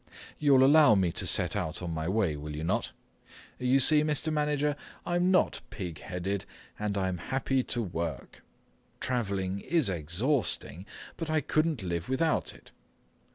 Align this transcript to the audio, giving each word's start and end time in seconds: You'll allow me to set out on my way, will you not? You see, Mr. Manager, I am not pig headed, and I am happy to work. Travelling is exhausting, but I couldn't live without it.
You'll 0.39 0.63
allow 0.65 0.95
me 0.95 1.11
to 1.11 1.27
set 1.27 1.55
out 1.55 1.83
on 1.83 1.93
my 1.93 2.09
way, 2.09 2.35
will 2.35 2.55
you 2.55 2.63
not? 2.63 2.91
You 3.59 3.79
see, 3.79 4.01
Mr. 4.01 4.33
Manager, 4.33 4.75
I 5.05 5.15
am 5.15 5.29
not 5.29 5.61
pig 5.69 5.99
headed, 5.99 6.43
and 6.79 6.97
I 6.97 7.07
am 7.07 7.19
happy 7.19 7.61
to 7.65 7.83
work. 7.83 8.41
Travelling 8.99 9.59
is 9.59 9.89
exhausting, 9.89 10.87
but 11.17 11.29
I 11.29 11.39
couldn't 11.39 11.83
live 11.83 12.09
without 12.09 12.51
it. 12.55 12.71